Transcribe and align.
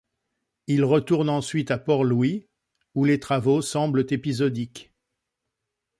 Il 0.65 0.83
retourne 0.83 1.29
ensuite 1.29 1.69
à 1.69 1.77
Port-Louis, 1.77 2.47
où 2.95 3.05
les 3.05 3.19
travaux 3.19 3.61
semblent 3.61 4.11
épisodiques. 4.11 4.91